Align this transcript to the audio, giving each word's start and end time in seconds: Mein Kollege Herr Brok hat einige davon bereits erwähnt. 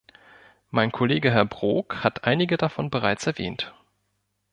Mein 0.71 0.91
Kollege 0.91 1.29
Herr 1.29 1.45
Brok 1.45 2.03
hat 2.03 2.23
einige 2.23 2.57
davon 2.57 2.89
bereits 2.89 3.27
erwähnt. 3.27 3.71